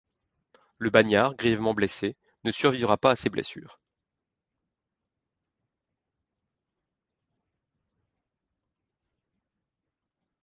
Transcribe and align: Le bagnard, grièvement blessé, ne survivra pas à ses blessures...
Le 0.79 0.89
bagnard, 0.89 1.35
grièvement 1.35 1.75
blessé, 1.75 2.17
ne 2.43 2.51
survivra 2.51 2.97
pas 2.97 3.11
à 3.11 3.15
ses 3.15 3.29
blessures... 3.29 3.77